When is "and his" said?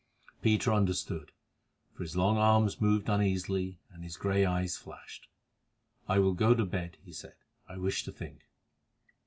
3.91-4.17